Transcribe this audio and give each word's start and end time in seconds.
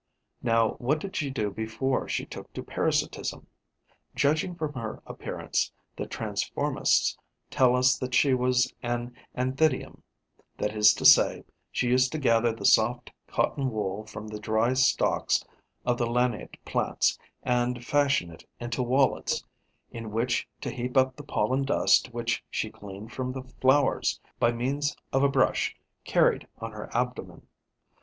Now 0.41 0.69
what 0.79 0.97
did 0.97 1.15
she 1.15 1.29
do 1.29 1.51
before 1.51 2.09
she 2.09 2.25
took 2.25 2.51
to 2.53 2.63
parasitism? 2.63 3.45
Judging 4.15 4.55
from 4.55 4.73
her 4.73 4.99
appearance, 5.05 5.71
the 5.95 6.07
transformists 6.07 7.15
tell 7.51 7.75
us 7.75 7.99
that 7.99 8.15
she 8.15 8.33
was 8.33 8.73
an 8.81 9.15
Anthidium, 9.37 10.01
that 10.57 10.75
is 10.75 10.95
to 10.95 11.05
say, 11.05 11.43
she 11.71 11.87
used 11.89 12.11
to 12.13 12.17
gather 12.17 12.51
the 12.51 12.65
soft 12.65 13.11
cotton 13.27 13.69
wool 13.69 14.03
from 14.07 14.27
the 14.27 14.39
dry 14.39 14.73
stalks 14.73 15.45
of 15.85 15.99
the 15.99 16.07
lanate 16.07 16.57
plants 16.65 17.19
and 17.43 17.85
fashion 17.85 18.31
it 18.31 18.43
into 18.59 18.81
wallets, 18.81 19.45
in 19.91 20.09
which 20.11 20.47
to 20.61 20.71
heap 20.71 20.97
up 20.97 21.15
the 21.15 21.21
pollen 21.23 21.61
dust 21.63 22.11
which 22.11 22.43
she 22.49 22.71
gleaned 22.71 23.13
from 23.13 23.31
the 23.33 23.43
flowers 23.43 24.19
by 24.39 24.51
means 24.51 24.97
of 25.13 25.21
a 25.23 25.29
brush 25.29 25.75
carried 26.03 26.47
on 26.57 26.71
her 26.71 26.89
abdomen. 26.91 27.45